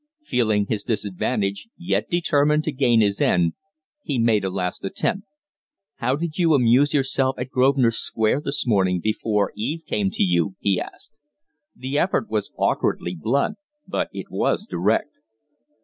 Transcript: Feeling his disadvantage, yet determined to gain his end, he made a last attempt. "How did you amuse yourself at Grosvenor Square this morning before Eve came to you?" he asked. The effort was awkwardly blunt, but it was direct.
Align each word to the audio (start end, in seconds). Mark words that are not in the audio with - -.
Feeling 0.23 0.65
his 0.65 0.83
disadvantage, 0.83 1.67
yet 1.77 2.09
determined 2.09 2.63
to 2.63 2.71
gain 2.71 3.01
his 3.01 3.21
end, 3.21 3.53
he 4.01 4.17
made 4.17 4.43
a 4.43 4.49
last 4.49 4.83
attempt. 4.83 5.27
"How 5.97 6.15
did 6.15 6.39
you 6.39 6.55
amuse 6.55 6.91
yourself 6.91 7.35
at 7.37 7.51
Grosvenor 7.51 7.91
Square 7.91 8.41
this 8.41 8.65
morning 8.65 8.99
before 8.99 9.53
Eve 9.55 9.83
came 9.85 10.09
to 10.09 10.23
you?" 10.23 10.55
he 10.59 10.81
asked. 10.81 11.11
The 11.75 11.99
effort 11.99 12.31
was 12.31 12.51
awkwardly 12.57 13.13
blunt, 13.15 13.59
but 13.87 14.09
it 14.11 14.31
was 14.31 14.65
direct. 14.65 15.11